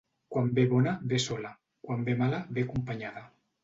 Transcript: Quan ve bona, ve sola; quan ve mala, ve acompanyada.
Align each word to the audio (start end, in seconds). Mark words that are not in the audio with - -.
Quan 0.35 0.47
ve 0.59 0.63
bona, 0.71 0.95
ve 1.13 1.21
sola; 1.27 1.53
quan 1.87 2.05
ve 2.11 2.19
mala, 2.25 2.45
ve 2.55 2.69
acompanyada. 2.71 3.29